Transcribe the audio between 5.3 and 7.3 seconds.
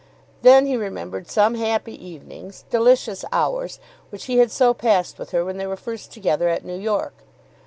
when they were first together at New York.